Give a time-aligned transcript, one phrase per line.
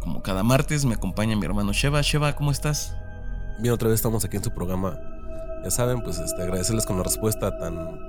[0.00, 2.00] Como cada martes me acompaña mi hermano Sheva.
[2.02, 2.96] Sheva, ¿cómo estás?
[3.58, 4.98] Bien, otra vez estamos aquí en su programa.
[5.62, 8.00] Ya saben, pues este, agradecerles con la respuesta tan,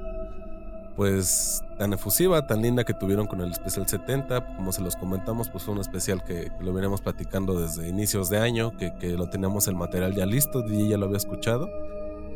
[0.96, 4.56] pues, tan efusiva, tan linda que tuvieron con el especial 70.
[4.56, 8.40] Como se los comentamos, pues fue un especial que, lo veníamos platicando desde inicios de
[8.40, 11.68] año, que, que lo teníamos el material ya listo, DJ ya lo había escuchado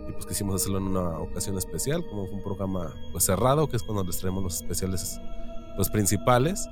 [0.08, 3.78] y pues quisimos hacerlo en una ocasión especial, como fue un programa pues cerrado, que
[3.78, 5.20] es cuando les traemos los especiales
[5.76, 6.70] pues principales.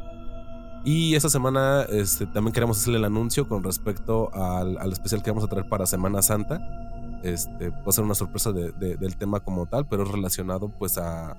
[0.85, 5.31] Y esta semana este, también queremos hacerle el anuncio con respecto al, al, especial que
[5.31, 6.59] vamos a traer para Semana Santa.
[7.23, 10.69] Este, va a ser una sorpresa de, de, del tema como tal, pero es relacionado
[10.77, 11.37] pues a,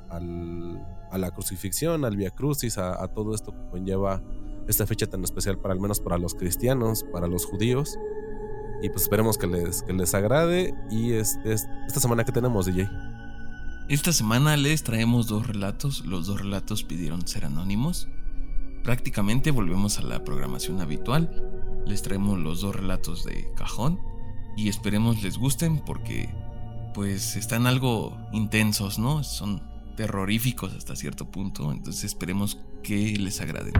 [1.13, 4.23] la crucifixión, al Via Crucis, a, a todo esto que conlleva
[4.67, 7.99] esta fecha tan especial para al menos para los cristianos, para los judíos.
[8.83, 10.75] Y pues esperemos que les, que les agrade.
[10.91, 12.89] Y este, esta semana que tenemos, DJ.
[13.89, 16.05] Esta semana les traemos dos relatos.
[16.07, 18.09] Los dos relatos pidieron ser anónimos.
[18.85, 21.83] Prácticamente volvemos a la programación habitual.
[21.87, 23.99] Les traemos los dos relatos de cajón.
[24.59, 26.29] Y esperemos les gusten porque
[26.93, 29.25] pues están algo intensos, ¿no?
[29.25, 29.63] Son
[29.97, 31.73] terroríficos hasta cierto punto.
[31.73, 33.73] Entonces esperemos que les agraden.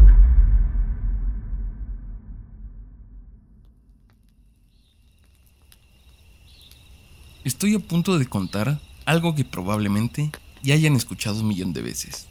[7.45, 10.33] Estoy a punto de contar algo que probablemente
[10.63, 12.27] ya hayan escuchado un millón de veces.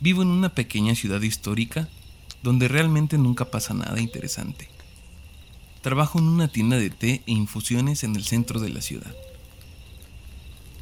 [0.00, 1.88] Vivo en una pequeña ciudad histórica
[2.42, 4.68] donde realmente nunca pasa nada interesante.
[5.82, 9.12] Trabajo en una tienda de té e infusiones en el centro de la ciudad.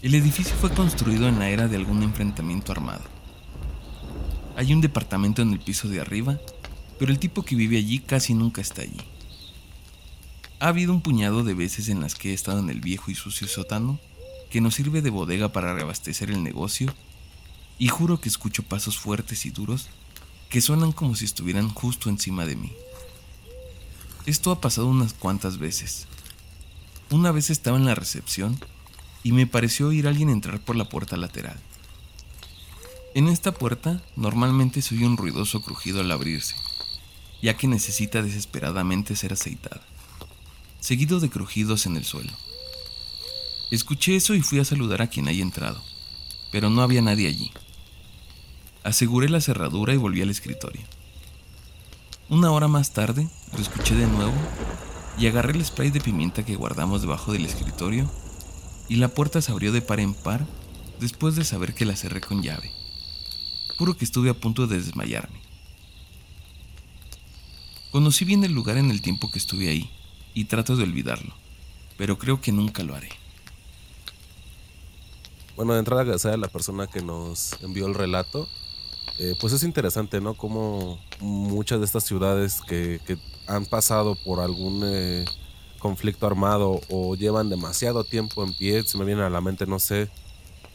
[0.02, 3.04] El edificio fue construido en la era de algún enfrentamiento armado.
[4.54, 6.38] Hay un departamento en el piso de arriba,
[6.98, 9.00] pero el tipo que vive allí casi nunca está allí.
[10.60, 13.14] Ha habido un puñado de veces en las que he estado en el viejo y
[13.14, 13.98] sucio sótano,
[14.50, 16.94] que nos sirve de bodega para reabastecer el negocio,
[17.78, 19.88] y juro que escucho pasos fuertes y duros
[20.48, 22.72] que suenan como si estuvieran justo encima de mí.
[24.26, 26.06] Esto ha pasado unas cuantas veces.
[27.10, 28.58] Una vez estaba en la recepción
[29.22, 31.58] y me pareció oír a alguien entrar por la puerta lateral.
[33.14, 36.54] En esta puerta normalmente se oye un ruidoso crujido al abrirse,
[37.42, 39.82] ya que necesita desesperadamente ser aceitada
[40.86, 42.32] seguido de crujidos en el suelo.
[43.72, 45.82] Escuché eso y fui a saludar a quien haya entrado,
[46.52, 47.50] pero no había nadie allí.
[48.86, 50.80] Aseguré la cerradura y volví al escritorio.
[52.28, 54.32] Una hora más tarde, lo escuché de nuevo
[55.18, 58.08] y agarré el spray de pimienta que guardamos debajo del escritorio
[58.88, 60.46] y la puerta se abrió de par en par
[61.00, 62.70] después de saber que la cerré con llave.
[63.76, 65.40] Juro que estuve a punto de desmayarme.
[67.90, 69.90] Conocí bien el lugar en el tiempo que estuve ahí
[70.32, 71.34] y trato de olvidarlo,
[71.96, 73.08] pero creo que nunca lo haré.
[75.56, 78.48] Bueno, de entrada agradecer a la persona que nos envió el relato.
[79.18, 80.34] Eh, pues es interesante, ¿no?
[80.34, 83.00] Como muchas de estas ciudades que,
[83.48, 85.24] han pasado por algún eh,
[85.78, 89.78] conflicto armado o llevan demasiado tiempo en pie, se me viene a la mente, no
[89.78, 90.08] sé,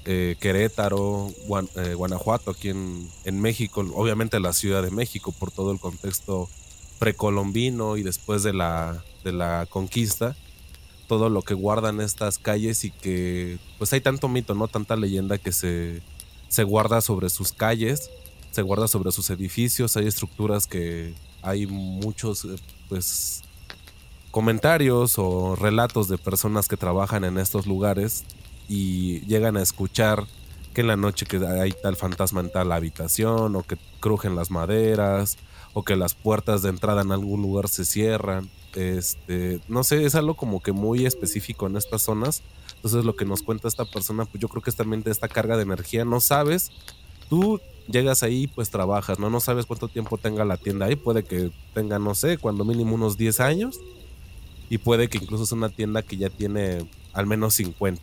[0.06, 5.74] eh, Querétaro, Guan, Guanajuato, aquí en, en México, obviamente la Ciudad de México por todo
[5.74, 6.50] el contexto
[7.02, 10.36] precolombino y después de la, de la conquista,
[11.08, 14.68] todo lo que guardan estas calles y que pues hay tanto mito, ¿no?
[14.68, 16.02] Tanta leyenda que se,
[16.48, 18.12] se guarda sobre sus calles,
[18.52, 22.48] se guarda sobre sus edificios, hay estructuras que hay muchos
[22.90, 23.44] pues
[24.30, 28.24] comentarios o relatos de personas que trabajan en estos lugares
[28.68, 30.26] y llegan a escuchar
[30.74, 34.52] que en la noche que hay tal fantasma en tal habitación o que crujen las
[34.52, 35.38] maderas
[35.74, 38.50] o que las puertas de entrada en algún lugar se cierran.
[38.76, 42.42] Este, no sé, es algo como que muy específico en estas zonas.
[42.76, 45.28] Entonces lo que nos cuenta esta persona, pues yo creo que es también de esta
[45.28, 46.06] carga de energía.
[46.06, 46.72] No sabes,
[47.32, 49.30] tú llegas ahí, pues trabajas, ¿no?
[49.30, 50.98] No sabes cuánto tiempo tenga la tienda ahí.
[50.98, 53.80] Puede que tenga, no sé, cuando mínimo unos 10 años.
[54.70, 58.02] Y puede que incluso es una tienda que ya tiene al menos 50.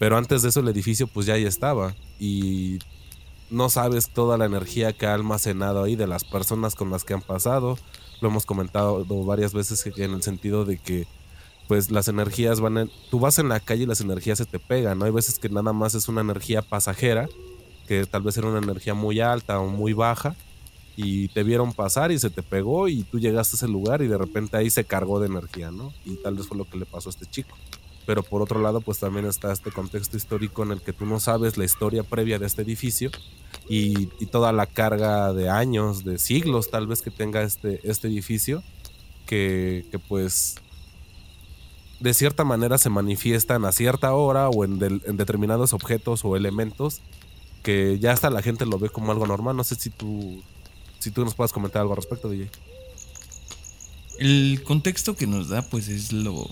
[0.00, 1.94] Pero antes de eso el edificio pues ya ahí estaba.
[2.18, 2.80] Y
[3.50, 7.14] no sabes toda la energía que ha almacenado ahí de las personas con las que
[7.14, 7.78] han pasado.
[8.20, 11.06] Lo hemos comentado varias veces en el sentido de que
[11.68, 14.58] pues las energías van en, tú vas en la calle y las energías se te
[14.58, 15.04] pegan, ¿no?
[15.04, 17.28] Hay veces que nada más es una energía pasajera,
[17.90, 20.36] que tal vez era una energía muy alta o muy baja,
[20.94, 24.06] y te vieron pasar y se te pegó y tú llegaste a ese lugar y
[24.06, 25.92] de repente ahí se cargó de energía, ¿no?
[26.04, 27.56] Y tal vez fue lo que le pasó a este chico.
[28.06, 31.18] Pero por otro lado, pues también está este contexto histórico en el que tú no
[31.18, 33.10] sabes la historia previa de este edificio
[33.68, 38.62] y, toda la carga de años, de siglos tal vez que tenga este, este edificio,
[39.26, 40.56] que, pues
[41.98, 47.00] de cierta manera se manifiestan a cierta hora o en, determinados objetos o elementos
[47.62, 49.56] que ya hasta la gente lo ve como algo normal.
[49.56, 50.42] No sé si tú
[51.00, 52.50] si tú nos puedes comentar algo al respecto, DJ.
[54.18, 56.48] El contexto que nos da, pues es lo,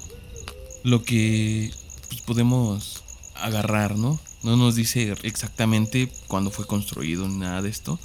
[0.84, 1.70] lo que
[2.08, 4.18] pues, podemos agarrar, ¿no?
[4.42, 7.98] No nos dice exactamente cuándo fue construido ni nada de esto,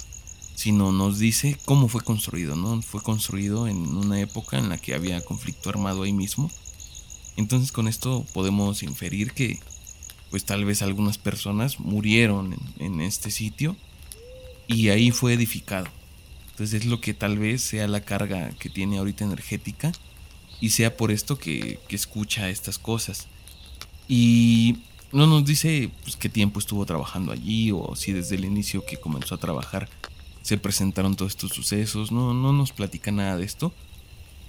[0.54, 2.82] sino nos dice cómo fue construido, ¿no?
[2.82, 6.50] Fue construido en una época en la que había conflicto armado ahí mismo.
[7.36, 9.60] Entonces con esto podemos inferir que
[10.34, 13.76] pues tal vez algunas personas murieron en este sitio
[14.66, 15.86] y ahí fue edificado.
[16.50, 19.92] Entonces es lo que tal vez sea la carga que tiene ahorita energética
[20.60, 23.28] y sea por esto que, escucha estas cosas.
[24.08, 24.78] Y
[25.12, 28.96] no nos dice pues, qué tiempo estuvo trabajando allí o si desde el inicio que
[28.96, 29.88] comenzó a trabajar
[30.42, 32.10] se presentaron todos estos sucesos.
[32.10, 33.72] No, no nos platica nada de esto.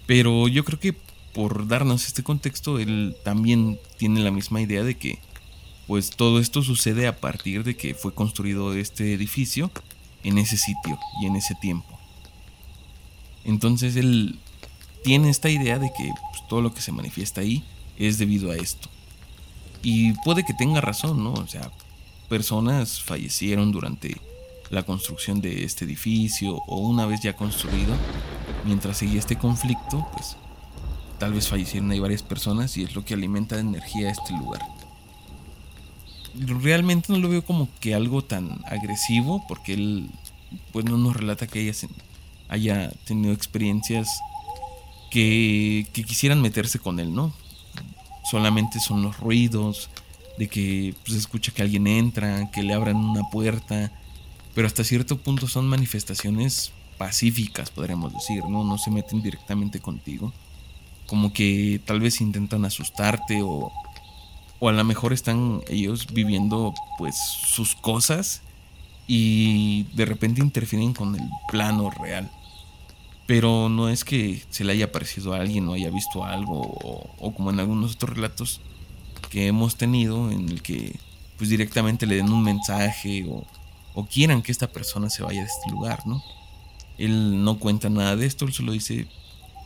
[0.07, 0.95] Pero yo creo que
[1.31, 5.19] por darnos este contexto, él también tiene la misma idea de que
[5.87, 9.71] pues todo esto sucede a partir de que fue construido este edificio
[10.23, 11.99] en ese sitio y en ese tiempo.
[13.43, 14.39] Entonces él
[15.03, 17.63] tiene esta idea de que pues, todo lo que se manifiesta ahí
[17.97, 18.89] es debido a esto.
[19.83, 21.33] Y puede que tenga razón, ¿no?
[21.33, 21.71] O sea,
[22.27, 24.19] personas fallecieron durante
[24.71, 27.93] la construcción de este edificio o una vez ya construido,
[28.65, 30.37] mientras seguía este conflicto, pues
[31.19, 34.61] tal vez fallecieron ahí varias personas y es lo que alimenta de energía este lugar.
[36.39, 40.09] Realmente no lo veo como que algo tan agresivo porque él
[40.71, 41.73] pues no nos relata que haya
[42.49, 44.07] haya tenido experiencias
[45.09, 47.33] que, quisieran meterse con él, ¿no?
[48.29, 49.89] Solamente son los ruidos,
[50.37, 53.91] de que pues, se escucha que alguien entra, que le abran una puerta,
[54.53, 58.63] pero hasta cierto punto son manifestaciones pacíficas, podríamos decir, ¿no?
[58.63, 60.33] No se meten directamente contigo.
[61.07, 63.71] Como que tal vez intentan asustarte o,
[64.59, 68.41] o a lo mejor están ellos viviendo pues sus cosas
[69.07, 72.29] y de repente interfieren con el plano real.
[73.27, 77.33] Pero no es que se le haya parecido a alguien o haya visto algo o,
[77.33, 78.61] como en algunos otros relatos
[79.29, 80.99] que hemos tenido en el que
[81.37, 83.45] pues directamente le den un mensaje o,
[83.93, 86.23] o quieran que esta persona se vaya de este lugar, ¿no?
[86.97, 89.07] Él no cuenta nada de esto, él solo dice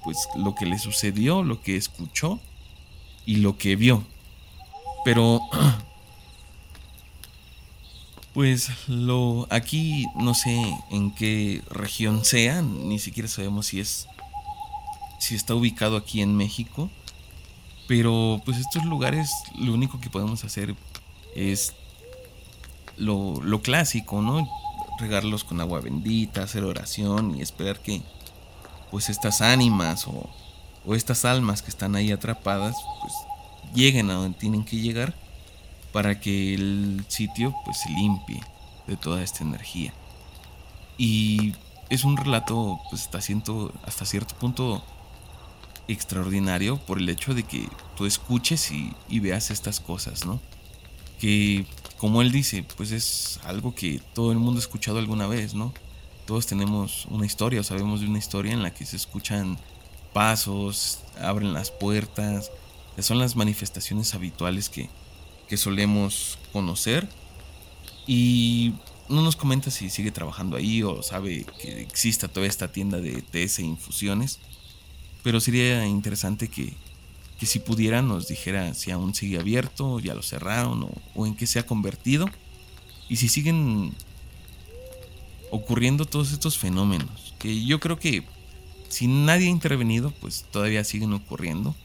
[0.04, 2.40] pues lo que le sucedió, lo que escuchó
[3.26, 4.04] y lo que vio.
[5.04, 5.42] Pero
[8.34, 10.56] Pues lo aquí no sé
[10.92, 14.08] en qué región sea, ni siquiera sabemos si es
[15.20, 16.90] si está ubicado aquí en México,
[17.88, 20.76] pero pues estos lugares lo único que podemos hacer
[21.36, 21.74] es
[22.96, 24.48] lo, lo clásico, ¿no?
[25.00, 28.02] Regarlos con agua bendita, hacer oración y esperar que
[28.92, 30.30] pues estas ánimas o,
[30.86, 33.14] o estas almas que están ahí atrapadas pues
[33.74, 35.14] lleguen a donde tienen que llegar
[35.92, 38.42] para que el sitio pues se limpie
[38.88, 39.94] de toda esta energía.
[40.98, 41.54] Y
[41.90, 44.84] es un relato pues hasta cierto, hasta cierto punto
[45.88, 50.40] extraordinario por el hecho de que tú escuches y, y veas estas cosas, ¿no?
[51.20, 51.66] Que
[51.98, 55.74] como él dice, pues es algo que todo el mundo ha escuchado alguna vez, ¿no?
[56.26, 59.58] Todos tenemos una historia o sabemos de una historia en la que se escuchan
[60.14, 62.52] pasos, abren las puertas,
[63.02, 64.90] son las manifestaciones habituales que,
[65.48, 67.08] que solemos conocer.
[68.08, 68.74] Y
[69.08, 73.22] no nos comenta si sigue trabajando ahí o sabe que exista toda esta tienda de
[73.22, 74.40] TS infusiones.
[75.24, 76.74] Pero sería interesante que,
[77.40, 81.36] que si pudiera nos dijera si aún sigue abierto, ya lo cerraron o, o en
[81.36, 82.28] qué se ha convertido.
[83.10, 83.94] Y si siguen
[85.52, 87.34] ocurriendo todos estos fenómenos.
[87.40, 88.24] Que yo creo que
[88.88, 91.76] si nadie ha intervenido, pues todavía siguen ocurriendo.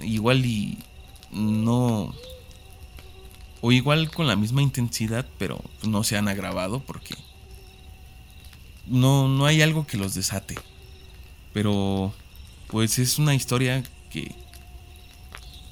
[0.00, 0.78] Igual y
[1.30, 2.14] no
[3.66, 7.14] o igual con la misma intensidad, pero no se han agravado porque
[8.86, 10.54] no, no hay algo que los desate.
[11.54, 12.12] Pero
[12.66, 14.34] pues es una historia que,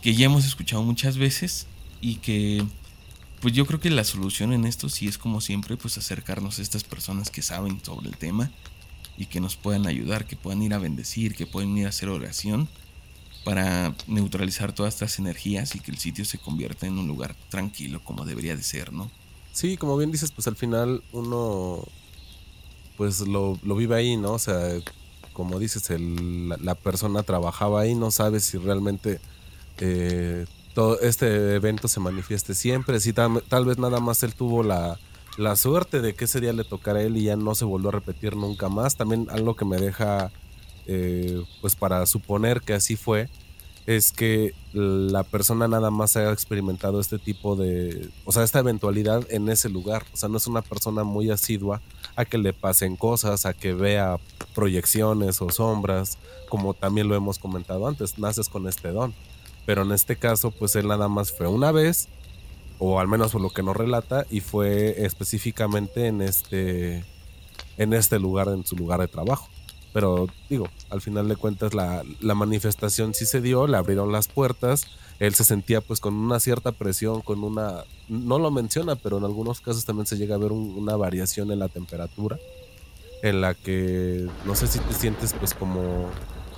[0.00, 1.66] que ya hemos escuchado muchas veces
[2.00, 2.64] y que
[3.42, 6.62] pues yo creo que la solución en esto sí es como siempre pues acercarnos a
[6.62, 8.50] estas personas que saben sobre el tema
[9.18, 12.08] y que nos puedan ayudar, que puedan ir a bendecir, que puedan ir a hacer
[12.08, 12.70] oración
[13.44, 18.02] para neutralizar todas estas energías y que el sitio se convierta en un lugar tranquilo
[18.04, 19.10] como debería de ser, ¿no?
[19.52, 21.84] Sí, como bien dices, pues al final uno
[22.96, 24.32] pues lo, vive ahí, ¿no?
[24.32, 24.58] O sea,
[25.32, 29.20] como dices, la, persona trabajaba ahí, no sabe si realmente
[29.78, 34.98] eh, todo este evento se manifieste siempre, si tal, vez nada más él tuvo la,
[35.36, 37.88] la suerte de que ese día le tocara a él y ya no se volvió
[37.88, 38.96] a repetir nunca más.
[38.96, 40.30] También algo que me deja,
[40.86, 43.28] eh, pues para suponer que así fue,
[43.86, 49.26] es que la persona nada más haya experimentado este tipo de, o sea, esta eventualidad
[49.30, 50.04] en ese lugar.
[50.12, 51.80] O sea, no es una persona muy asidua
[52.14, 54.18] a que le pasen cosas, a que vea
[54.54, 59.14] proyecciones o sombras, como también lo hemos comentado antes, naces con este don.
[59.66, 62.08] Pero en este caso, pues él nada más fue una vez,
[62.78, 67.04] o al menos por lo que nos relata, y fue específicamente en este,
[67.78, 69.48] en este lugar, en su lugar de trabajo.
[69.92, 72.02] Pero digo, al final de cuentas la,
[72.34, 74.86] manifestación sí se dio, le abrieron las puertas,
[75.18, 79.24] él se sentía pues con una cierta presión, con una, no lo menciona, pero en
[79.24, 82.38] algunos casos también se llega a ver una variación en la temperatura,
[83.22, 86.08] en la que no sé si te sientes pues como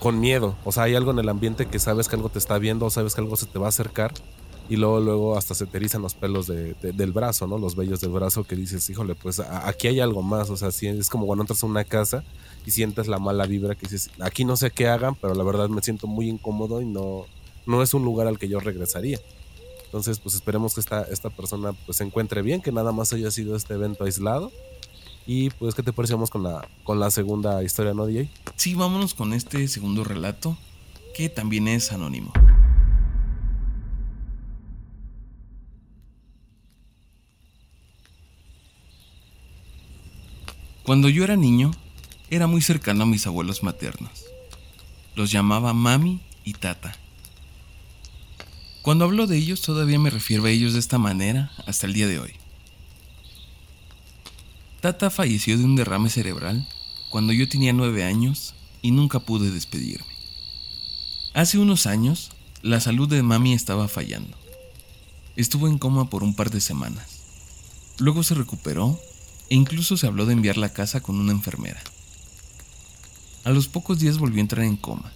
[0.01, 2.59] con miedo, o sea, hay algo en el ambiente que sabes que algo te está
[2.59, 4.13] viendo, o sabes que algo se te va a acercar
[4.69, 7.59] y luego luego hasta se te erizan los pelos del brazo, ¿no?
[7.59, 11.11] Los vellos del brazo que dices, híjole, pues aquí hay algo más, o sea, es
[11.11, 12.25] como cuando entras a una casa
[12.65, 15.69] y sientes la mala vibra que dices, aquí no sé qué hagan, pero la verdad
[15.69, 17.27] me siento muy incómodo y no,
[17.67, 19.21] no es un lugar al que yo regresaría.
[19.85, 23.31] Entonces, pues esperemos que esta, esta persona pues se encuentre bien, que nada más haya
[23.31, 24.51] sido este evento aislado.
[25.27, 28.29] Y pues, ¿qué te parecemos con la, con la segunda historia, no, DJ?
[28.57, 30.57] Sí, vámonos con este segundo relato,
[31.15, 32.33] que también es anónimo.
[40.85, 41.71] Cuando yo era niño,
[42.29, 44.27] era muy cercano a mis abuelos maternos.
[45.17, 46.95] Los llamaba mami y tata.
[48.83, 52.07] Cuando hablo de ellos todavía me refiero a ellos de esta manera hasta el día
[52.07, 52.35] de hoy.
[54.83, 56.69] Tata falleció de un derrame cerebral
[57.09, 60.15] cuando yo tenía nueve años y nunca pude despedirme.
[61.33, 64.37] Hace unos años, la salud de mami estaba fallando.
[65.35, 67.21] Estuvo en coma por un par de semanas.
[67.99, 69.01] Luego se recuperó
[69.51, 71.83] e incluso se habló de enviarla a casa con una enfermera.
[73.45, 75.13] A los pocos días volvió a entrar en coma.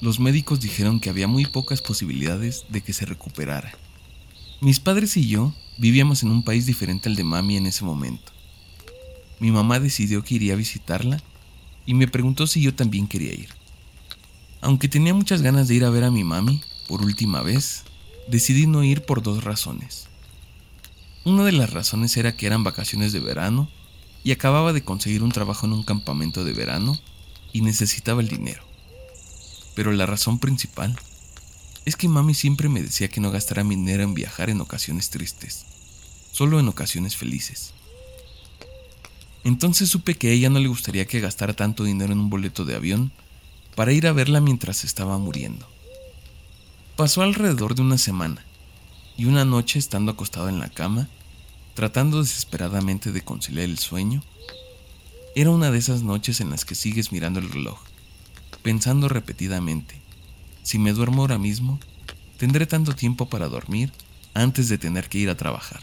[0.00, 3.72] Los médicos dijeron que había muy pocas posibilidades de que se recuperara.
[4.60, 8.32] Mis padres y yo vivíamos en un país diferente al de mami en ese momento.
[9.38, 11.22] Mi mamá decidió que iría a visitarla
[11.86, 13.48] y me preguntó si yo también quería ir.
[14.60, 17.84] Aunque tenía muchas ganas de ir a ver a mi mami por última vez,
[18.28, 20.08] decidí no ir por dos razones.
[21.24, 23.70] Una de las razones era que eran vacaciones de verano
[24.24, 26.98] y acababa de conseguir un trabajo en un campamento de verano
[27.52, 28.64] y necesitaba el dinero.
[29.76, 30.98] Pero la razón principal
[31.84, 35.10] es que mami siempre me decía que no gastara mi dinero en viajar en ocasiones
[35.10, 35.64] tristes,
[36.32, 37.72] solo en ocasiones felices.
[39.44, 42.64] Entonces supe que a ella no le gustaría que gastara tanto dinero en un boleto
[42.64, 43.12] de avión
[43.76, 45.68] para ir a verla mientras estaba muriendo.
[46.96, 48.44] Pasó alrededor de una semana
[49.16, 51.08] y una noche estando acostado en la cama,
[51.74, 54.22] tratando desesperadamente de conciliar el sueño,
[55.34, 57.80] era una de esas noches en las que sigues mirando el reloj,
[58.62, 60.00] pensando repetidamente,
[60.62, 61.80] si me duermo ahora mismo,
[62.36, 63.92] tendré tanto tiempo para dormir
[64.34, 65.82] antes de tener que ir a trabajar.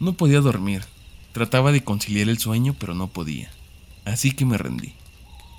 [0.00, 0.84] No podía dormir,
[1.32, 3.50] trataba de conciliar el sueño, pero no podía,
[4.04, 4.94] así que me rendí.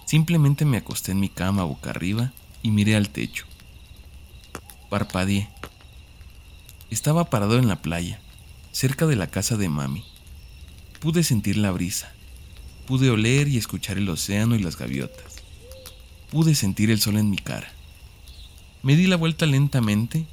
[0.05, 2.31] Simplemente me acosté en mi cama boca arriba
[2.61, 3.45] y miré al techo.
[4.89, 5.49] Parpadeé
[6.95, 8.21] estaba parado en la playa,
[8.71, 10.05] cerca de la casa de mami.
[11.01, 12.13] Pude sentir la brisa.
[12.87, 15.43] Pude oler y escuchar el océano y las gaviotas.
[16.31, 17.69] Pude sentir el sol en mi cara.
[18.81, 20.25] Me di la vuelta lentamente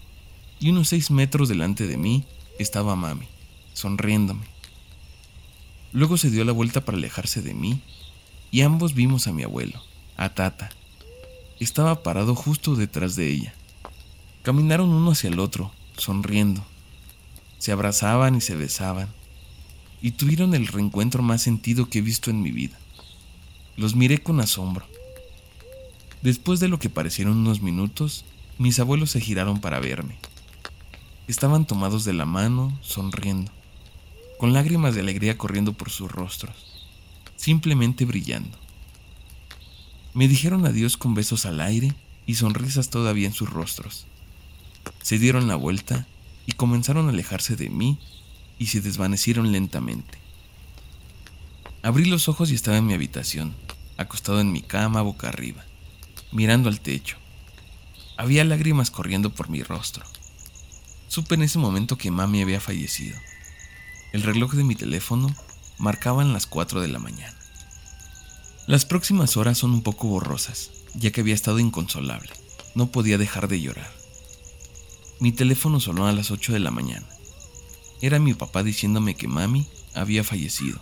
[0.61, 2.25] y unos seis metros delante de mí
[2.61, 3.27] estaba mami,
[3.75, 4.47] sonriéndome.
[5.91, 7.81] Luego se dio la vuelta para alejarse de mí
[8.53, 9.83] y ambos vimos a mi abuelo,
[10.17, 10.71] a Tata.
[11.59, 13.53] Estaba parado justo detrás de ella.
[14.45, 16.65] Caminaron uno hacia el otro, sonriendo.
[17.59, 19.09] Se abrazaban y se besaban,
[20.01, 22.79] y tuvieron el reencuentro más sentido que he visto en mi vida.
[23.77, 24.87] Los miré con asombro.
[26.23, 28.25] Después de lo que parecieron unos minutos,
[28.59, 30.17] mis abuelos se giraron para verme.
[31.29, 33.51] Estaban tomados de la mano, sonriendo,
[34.39, 36.55] con lágrimas de alegría corriendo por sus rostros,
[37.37, 38.59] simplemente brillando.
[40.15, 41.95] Me dijeron adiós con besos al aire
[42.27, 44.07] y sonrisas todavía en sus rostros.
[45.03, 46.07] Se dieron la vuelta
[46.47, 47.99] y comenzaron a alejarse de mí
[48.59, 50.19] y se desvanecieron lentamente.
[51.83, 53.55] Abrí los ojos y estaba en mi habitación,
[53.97, 55.65] acostado en mi cama boca arriba,
[56.31, 57.17] mirando al techo.
[58.17, 60.05] Había lágrimas corriendo por mi rostro.
[61.09, 63.19] Supe en ese momento que mami había fallecido.
[64.13, 65.35] El reloj de mi teléfono
[65.79, 67.37] marcaba las 4 de la mañana.
[68.67, 72.31] Las próximas horas son un poco borrosas, ya que había estado inconsolable.
[72.75, 74.02] No podía dejar de llorar.
[75.23, 77.07] Mi teléfono sonó a las 8 de la mañana.
[78.01, 80.81] Era mi papá diciéndome que mami había fallecido.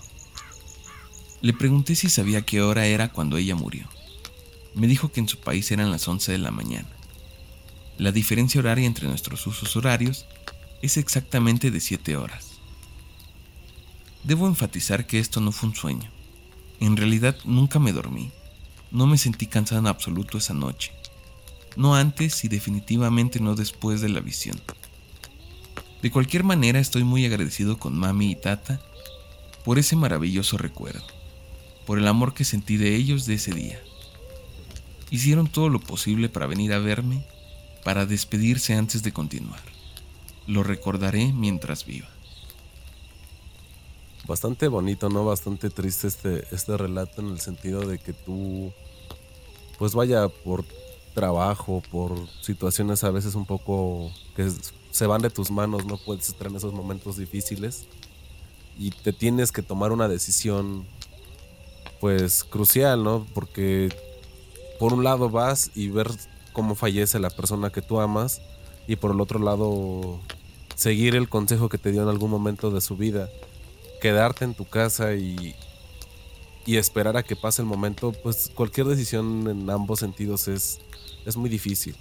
[1.42, 3.86] Le pregunté si sabía qué hora era cuando ella murió.
[4.74, 6.88] Me dijo que en su país eran las 11 de la mañana.
[7.98, 10.24] La diferencia horaria entre nuestros usos horarios
[10.80, 12.52] es exactamente de 7 horas.
[14.24, 16.10] Debo enfatizar que esto no fue un sueño.
[16.80, 18.30] En realidad nunca me dormí.
[18.90, 20.92] No me sentí cansada en absoluto esa noche.
[21.76, 24.60] No antes y definitivamente no después de la visión.
[26.02, 28.80] De cualquier manera estoy muy agradecido con mami y tata
[29.64, 31.04] por ese maravilloso recuerdo,
[31.86, 33.80] por el amor que sentí de ellos de ese día.
[35.10, 37.24] Hicieron todo lo posible para venir a verme,
[37.84, 39.60] para despedirse antes de continuar.
[40.46, 42.08] Lo recordaré mientras viva
[44.30, 45.24] bastante bonito, ¿no?
[45.24, 48.72] Bastante triste este, este relato en el sentido de que tú,
[49.76, 50.64] pues vaya, por
[51.14, 54.50] trabajo, por situaciones a veces un poco que
[54.90, 57.86] se van de tus manos, no puedes estar en esos momentos difíciles
[58.78, 60.86] y te tienes que tomar una decisión,
[62.00, 63.26] pues crucial, ¿no?
[63.34, 63.94] Porque
[64.78, 66.10] por un lado vas y ver
[66.52, 68.40] cómo fallece la persona que tú amas
[68.88, 70.18] y por el otro lado
[70.74, 73.28] seguir el consejo que te dio en algún momento de su vida
[74.00, 75.54] quedarte en tu casa y,
[76.66, 80.80] y esperar a que pase el momento, pues cualquier decisión en ambos sentidos es,
[81.26, 81.96] es muy difícil.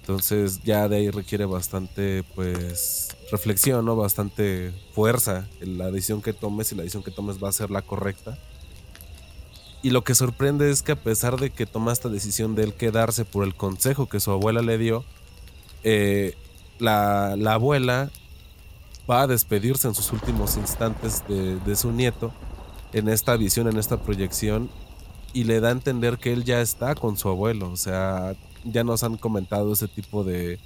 [0.00, 3.94] Entonces ya de ahí requiere bastante pues reflexión, ¿no?
[3.94, 7.82] Bastante fuerza la decisión que tomes y la decisión que tomes va a ser la
[7.82, 8.36] correcta.
[9.82, 12.74] Y lo que sorprende es que a pesar de que toma esta decisión de él
[12.74, 15.04] quedarse por el consejo que su abuela le dio,
[15.82, 16.36] eh,
[16.78, 18.10] la, la, abuela
[19.10, 22.32] va a despedirse en sus últimos instantes de, su nieto
[22.92, 24.70] en esta visión, en esta proyección,
[25.32, 27.70] y le da a entender que él ya está con su abuelo.
[27.70, 28.34] O sea,
[28.64, 30.58] ya nos han comentado ese tipo de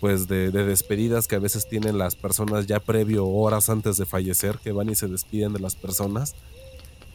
[0.00, 4.58] pues de, despedidas que a veces tienen las personas ya previo horas antes de fallecer,
[4.58, 6.34] que van y se despiden de las personas.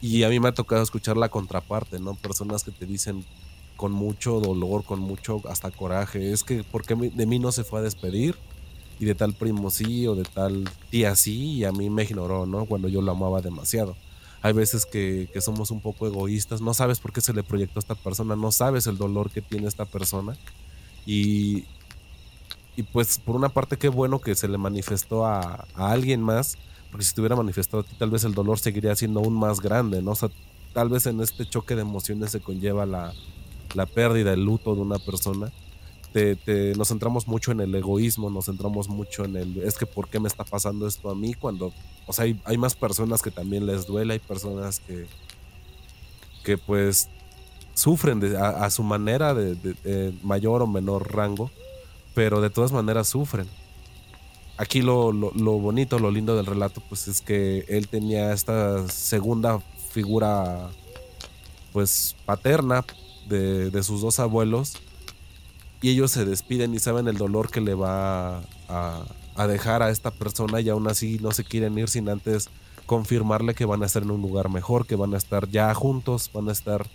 [0.00, 2.14] Y a mí me ha tocado escuchar la contraparte, ¿no?
[2.14, 3.24] Personas que te dicen
[3.76, 7.64] con mucho dolor, con mucho hasta coraje, es que ¿por qué de mí no se
[7.64, 8.36] fue a despedir?
[9.00, 12.44] y de tal primo sí o de tal tía sí y a mí me ignoró,
[12.46, 12.66] ¿no?
[12.66, 13.96] Cuando yo lo amaba demasiado.
[14.42, 17.80] Hay veces que, somos un poco egoístas, no sabes por qué se le proyectó a
[17.80, 20.36] esta persona, no sabes el dolor que tiene esta persona
[21.04, 21.64] y,
[22.76, 26.56] y pues por una parte qué bueno que se le manifestó a, alguien más,
[26.90, 29.60] porque si te hubiera manifestado a ti tal vez el dolor seguiría siendo aún más
[29.60, 30.12] grande, ¿no?
[30.12, 30.30] O
[30.72, 33.12] tal vez en este choque de emociones se conlleva la,
[33.74, 35.52] la pérdida, el luto de una persona
[36.76, 40.18] nos centramos mucho en el egoísmo, nos centramos mucho en el, es que ¿por qué
[40.18, 41.34] me está pasando esto a mí?
[41.34, 41.72] Cuando,
[42.06, 45.06] o sea, hay, más personas que también les duele, hay personas que,
[46.42, 47.08] que pues
[47.74, 51.50] sufren a, su manera de, mayor o menor rango,
[52.14, 53.46] pero de todas maneras sufren.
[54.56, 60.68] Aquí lo, bonito, lo lindo del relato, pues es que él tenía esta segunda figura,
[61.72, 62.84] pues paterna
[63.28, 64.76] de sus dos abuelos,
[65.82, 69.06] y ellos se despiden y saben el dolor que le va a,
[69.48, 72.50] dejar a esta persona y aún así no se quieren ir sin antes
[72.84, 76.30] confirmarle que van a estar en un lugar mejor, que van a estar ya juntos,
[76.34, 76.86] van a estar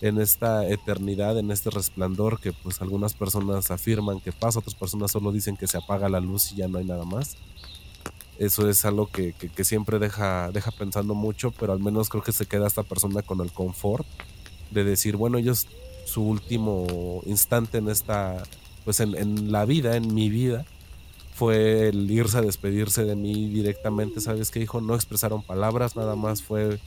[0.00, 5.12] en esta eternidad, en este resplandor que pues algunas personas afirman que pasa, otras personas
[5.12, 7.36] solo dicen que se apaga la luz y ya no hay nada más.
[8.40, 12.32] Eso es algo que, que siempre deja, deja pensando mucho, pero al menos creo que
[12.32, 14.04] se queda esta persona con el confort
[14.72, 15.68] de decir, bueno, ellos
[16.04, 18.42] su último instante en esta,
[18.84, 20.64] pues en, la vida, en mi vida,
[21.34, 24.80] fue el irse a despedirse de mí directamente, ¿sabes qué dijo?
[24.80, 26.78] No expresaron palabras, nada más fue,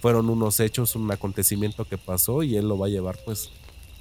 [0.00, 3.50] fueron unos hechos, un acontecimiento que pasó y él lo va a llevar pues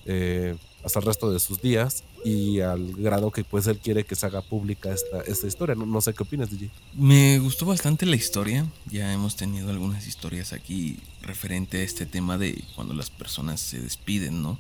[0.06, 0.56] eh,
[0.88, 4.26] hasta el resto de sus días y al grado que pues él quiere que se
[4.26, 5.76] haga pública esta, esta historia.
[5.76, 6.72] No, sé qué opinas, DJ.
[6.94, 8.66] Me gustó bastante la historia.
[8.90, 13.82] Ya hemos tenido algunas historias aquí referente a este tema de cuando las personas se
[13.82, 14.58] despiden, ¿no?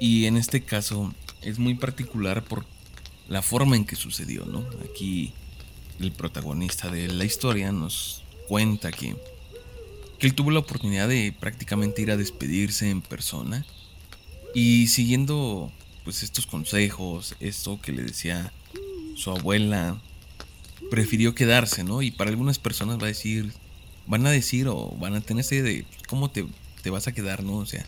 [0.00, 1.12] Y en este caso
[1.42, 2.64] es muy particular por
[3.28, 4.64] la forma en que sucedió, ¿no?
[4.88, 5.32] Aquí
[5.98, 9.16] el protagonista de la historia nos cuenta que,
[10.20, 13.66] que él tuvo la oportunidad de prácticamente ir a despedirse en persona
[14.56, 15.70] y siguiendo
[16.02, 18.54] pues estos consejos, esto que le decía
[19.14, 20.00] su abuela,
[20.90, 22.00] prefirió quedarse, ¿no?
[22.00, 23.52] Y para algunas personas va a decir,
[24.06, 26.46] van a decir o van a tener ese de cómo te,
[26.82, 27.58] te vas a quedar, ¿no?
[27.58, 27.84] O sea,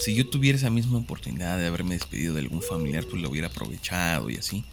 [0.00, 3.46] si yo tuviera esa misma oportunidad de haberme despedido de algún familiar, pues lo hubiera
[3.46, 4.64] aprovechado y así.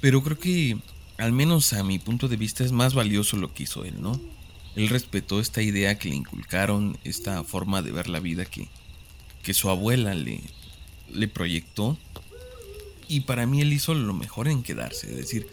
[0.00, 0.76] Pero creo que,
[1.18, 4.20] al menos a mi punto de vista, es más valioso lo que hizo él, ¿no?
[4.74, 8.68] él respetó esta idea que le inculcaron, esta forma de ver la vida que,
[9.48, 10.42] que su abuela le,
[11.10, 11.96] le proyectó.
[13.08, 15.46] Y para mí él hizo lo mejor en quedarse, es decir,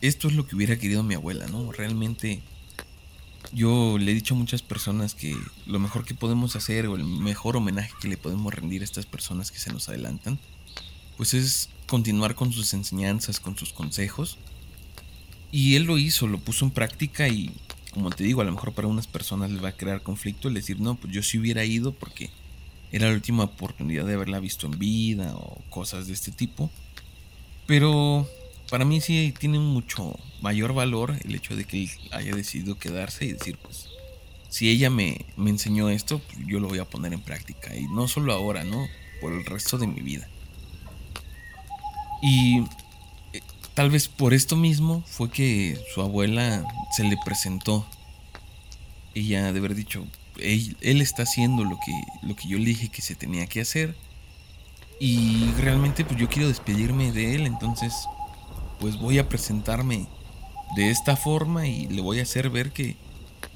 [0.00, 1.72] esto es lo que hubiera querido mi abuela, ¿no?
[1.72, 2.40] Realmente
[3.52, 7.02] yo le he dicho a muchas personas que lo mejor que podemos hacer o el
[7.02, 10.38] mejor homenaje que le podemos rendir a estas personas que se nos adelantan,
[11.16, 14.38] pues es continuar con sus enseñanzas, con sus consejos.
[15.50, 17.50] Y él lo hizo, lo puso en práctica y
[17.90, 20.54] como te digo, a lo mejor para unas personas les va a crear conflicto el
[20.54, 22.30] decir, no, pues yo sí hubiera ido porque
[22.92, 26.70] era la última oportunidad de haberla visto en vida o cosas de este tipo.
[27.66, 28.28] Pero
[28.70, 33.24] para mí sí tiene mucho mayor valor el hecho de que él haya decidido quedarse
[33.24, 33.88] y decir, pues,
[34.50, 37.74] si ella me, me enseñó esto, pues yo lo voy a poner en práctica.
[37.74, 38.86] Y no solo ahora, ¿no?
[39.22, 40.28] Por el resto de mi vida.
[42.20, 42.60] Y
[43.32, 43.40] eh,
[43.72, 47.86] tal vez por esto mismo fue que su abuela se le presentó.
[49.14, 50.06] Ella de haber dicho,
[50.42, 53.96] él, está haciendo lo que, lo que yo le dije que se tenía que hacer.
[55.00, 57.94] Y realmente pues yo quiero despedirme de él, entonces
[58.78, 60.06] pues voy a presentarme
[60.76, 62.96] de esta forma y le voy a hacer ver que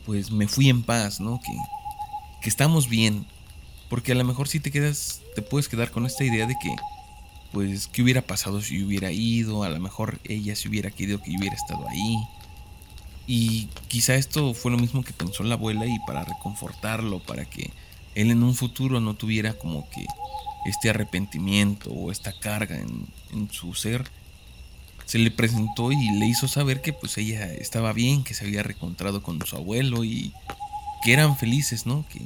[0.05, 1.41] pues me fui en paz, ¿no?
[1.41, 1.53] Que,
[2.41, 3.27] que estamos bien.
[3.89, 6.75] Porque a lo mejor si te quedas, te puedes quedar con esta idea de que
[7.53, 11.33] pues qué hubiera pasado si hubiera ido, a lo mejor ella se hubiera querido que
[11.33, 12.19] yo hubiera estado ahí.
[13.27, 17.71] Y quizá esto fue lo mismo que pensó la abuela y para reconfortarlo, para que
[18.15, 20.07] él en un futuro no tuviera como que
[20.65, 24.11] este arrepentimiento o esta carga en, en su ser,
[25.07, 28.63] se le presentó y le hizo saber que pues ella estaba bien, que se había
[28.63, 30.33] reencontrado con su abuelo y
[31.03, 32.05] que eran felices, ¿no?
[32.09, 32.21] Que,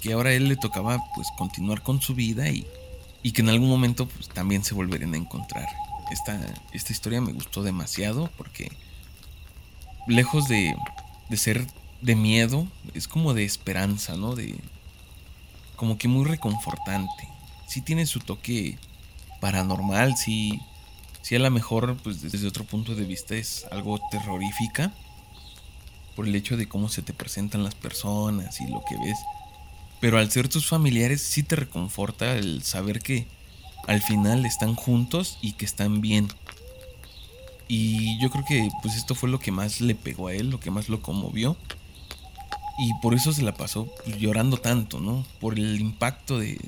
[0.00, 2.64] que ahora a él le tocaba pues continuar con su vida y,
[3.24, 5.66] y que en algún momento pues también se volverían a encontrar.
[6.12, 6.38] Esta,
[6.72, 8.70] esta historia me gustó demasiado porque
[10.06, 10.74] lejos de,
[11.28, 11.66] de ser
[12.00, 14.34] de miedo, es como de esperanza, ¿no?
[14.34, 14.54] De
[15.76, 17.28] como que muy reconfortante.
[17.66, 18.78] Sí tiene su toque
[19.40, 20.60] paranormal, sí
[21.24, 24.92] si a lo mejor, pues desde otro punto de vista es algo terrorífica
[26.14, 29.16] por el hecho de cómo se te presentan las personas y lo que ves.
[30.00, 33.26] Pero al ser tus familiares sí te reconforta el saber que
[33.88, 36.28] al final están juntos y que están bien.
[37.68, 40.60] Y yo creo que pues esto fue lo que más le pegó a él, lo
[40.60, 41.56] que más lo conmovió.
[42.78, 45.24] Y por eso se la pasó llorando tanto, ¿no?
[45.40, 46.60] Por el impacto de,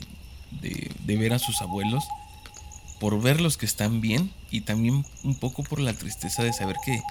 [0.60, 2.04] de, de ver a sus abuelos
[2.98, 6.76] por ver los que están bien y también un poco por la tristeza de saber
[6.84, 7.02] que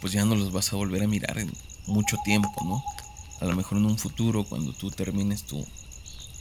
[0.00, 1.52] pues ya no los vas a volver a mirar en
[1.86, 2.84] mucho tiempo, ¿no?
[3.40, 5.66] A lo mejor en un futuro, cuando tú termines tu,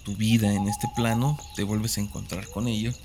[0.04, 3.00] tu vida en este plano, te vuelves a encontrar con ellos.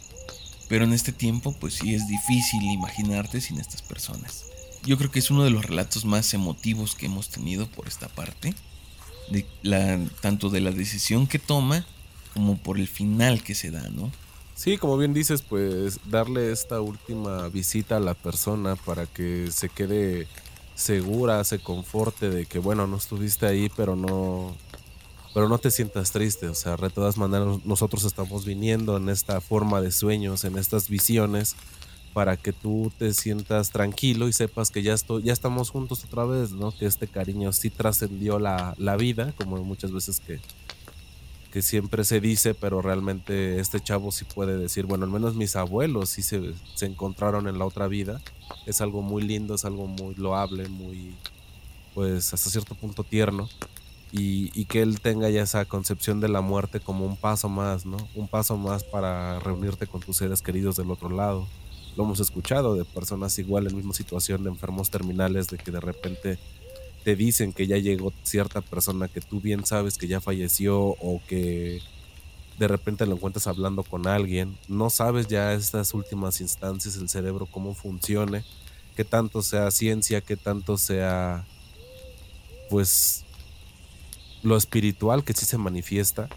[0.69, 4.45] Pero en este tiempo, pues sí es difícil imaginarte sin estas personas.
[4.85, 8.09] Yo creo que es uno de los relatos más emotivos que hemos tenido por esta
[8.09, 8.55] parte.
[10.21, 11.85] Tanto de la decisión que toma
[12.35, 14.13] como por el final que se da, ¿no?
[14.55, 19.69] Sí, como bien dices, pues darle esta última visita a la persona para que se
[19.69, 20.27] quede
[20.75, 24.57] segura, se conforte de que bueno, no estuviste ahí, pero no
[25.35, 29.41] pero no te sientas triste, o sea, de todas maneras nosotros estamos viniendo en esta
[29.41, 31.57] forma de sueños, en estas visiones
[32.13, 36.25] para que tú te sientas tranquilo y sepas que ya estoy, ya estamos juntos otra
[36.25, 36.73] vez, ¿no?
[36.73, 40.41] Que este cariño sí trascendió la, la vida, como muchas veces que
[41.53, 45.57] que siempre se dice, pero realmente este chavo sí puede decir, bueno, al menos mis
[45.57, 48.21] abuelos sí se, se encontraron en la otra vida.
[48.67, 51.15] Es algo muy lindo, es algo muy loable, muy,
[51.95, 53.49] pues hasta cierto punto tierno.
[54.11, 57.85] Y, y, que él tenga ya esa concepción de la muerte como un paso más,
[57.85, 57.99] ¿no?
[58.15, 61.47] Un paso más para reunirte con tus seres queridos del otro lado.
[61.95, 65.81] Lo hemos escuchado de personas igual en misma situación de enfermos terminales, de que de
[65.81, 66.39] repente
[67.05, 71.21] te dicen que ya llegó cierta persona que tú bien sabes que ya falleció o
[71.27, 71.81] que
[72.59, 77.47] de repente lo encuentras hablando con alguien, no sabes ya estas últimas instancias el cerebro
[77.47, 78.45] cómo funcione,
[78.97, 81.47] qué tanto sea ciencia, qué tanto sea
[82.69, 83.25] pues
[84.43, 86.29] lo espiritual que sí se manifiesta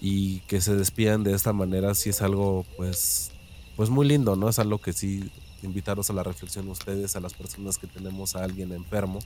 [0.00, 3.32] y que se despidan de esta manera sí es algo pues
[3.76, 4.48] pues muy lindo, ¿no?
[4.48, 5.30] Es algo que sí
[5.62, 9.18] invitaros a la reflexión ustedes, a las personas que tenemos a alguien enfermo,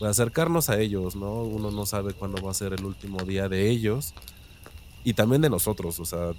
[0.00, 1.42] acercarnos a ellos, ¿no?
[1.42, 4.14] Uno no sabe cuándo va a ser el último día de ellos
[5.04, 6.32] y también de nosotros, o sea,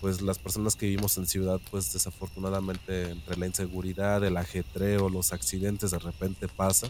[0.00, 5.32] pues las personas que vivimos en ciudad, pues desafortunadamente entre la inseguridad, el ajetreo, los
[5.32, 6.88] accidentes de repente pasa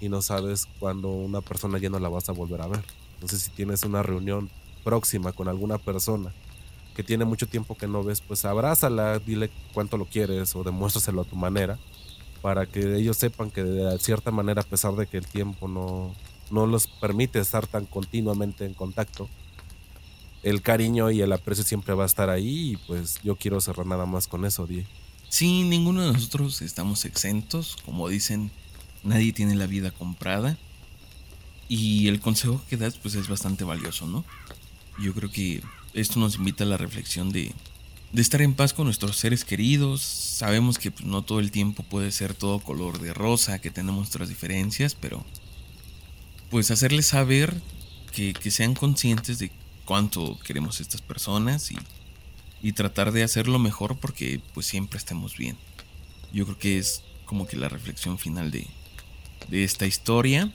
[0.00, 2.84] y no sabes cuándo una persona ya no la vas a volver a ver.
[3.14, 4.50] Entonces si tienes una reunión
[4.84, 6.32] próxima con alguna persona
[6.94, 11.22] que tiene mucho tiempo que no ves, pues abrázala, dile cuánto lo quieres o demuéstraselo
[11.22, 11.78] a tu manera
[12.40, 16.14] para que ellos sepan que de cierta manera, a pesar de que el tiempo no,
[16.50, 19.28] no los permite estar tan continuamente en contacto,
[20.42, 23.86] el cariño y el aprecio siempre va a estar ahí y pues yo quiero cerrar
[23.86, 24.86] nada más con eso, Die.
[25.28, 28.50] Sí, ninguno de nosotros estamos exentos, como dicen,
[29.06, 30.58] nadie tiene la vida comprada
[31.68, 34.24] y el consejo que das pues es bastante valioso, ¿no?
[35.00, 35.62] Yo creo que
[35.94, 37.52] esto nos invita a la reflexión de,
[38.12, 40.02] de estar en paz con nuestros seres queridos.
[40.02, 43.98] Sabemos que pues, no todo el tiempo puede ser todo color de rosa, que tenemos
[43.98, 45.24] nuestras diferencias, pero
[46.50, 47.60] pues hacerles saber
[48.12, 49.50] que, que sean conscientes de
[49.84, 51.78] cuánto queremos a estas personas y,
[52.62, 55.56] y tratar de hacerlo mejor porque pues siempre estemos bien.
[56.32, 58.66] Yo creo que es como que la reflexión final de,
[59.48, 60.50] de esta historia.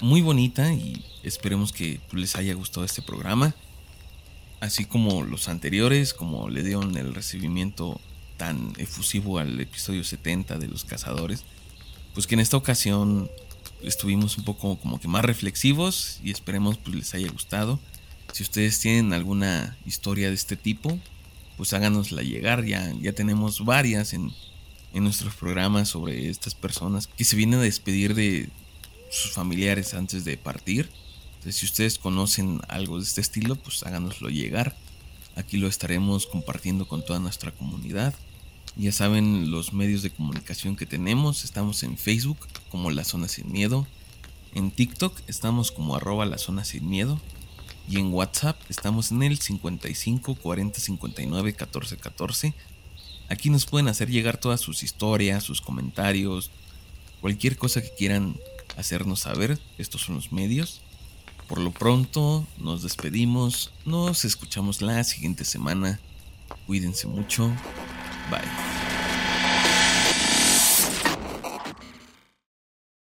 [0.00, 3.54] Muy bonita y esperemos que les haya gustado este programa.
[4.60, 8.00] Así como los anteriores, como le dieron el recibimiento
[8.36, 11.44] tan efusivo al episodio 70 de los cazadores.
[12.14, 13.30] Pues que en esta ocasión
[13.82, 17.80] estuvimos un poco como que más reflexivos y esperemos pues les haya gustado.
[18.32, 20.98] Si ustedes tienen alguna historia de este tipo,
[21.56, 22.64] pues háganosla llegar.
[22.64, 24.32] Ya, ya tenemos varias en,
[24.92, 28.48] en nuestros programas sobre estas personas que se vienen a despedir de
[29.10, 30.90] sus familiares antes de partir.
[31.34, 34.76] Entonces, si ustedes conocen algo de este estilo, pues háganoslo llegar.
[35.34, 38.14] Aquí lo estaremos compartiendo con toda nuestra comunidad.
[38.76, 41.44] Ya saben los medios de comunicación que tenemos.
[41.44, 42.38] Estamos en Facebook
[42.70, 43.86] como La Zona Sin Miedo.
[44.54, 47.20] En TikTok estamos como arroba La Zona Sin Miedo.
[47.88, 52.54] Y en WhatsApp estamos en el 55 40 59 14 14.
[53.28, 56.50] Aquí nos pueden hacer llegar todas sus historias, sus comentarios,
[57.20, 58.36] cualquier cosa que quieran
[58.76, 59.58] hacernos saber.
[59.78, 60.80] Estos son los medios.
[61.48, 63.72] Por lo pronto, nos despedimos.
[63.84, 66.00] Nos escuchamos la siguiente semana.
[66.66, 67.48] Cuídense mucho.
[68.30, 68.81] Bye.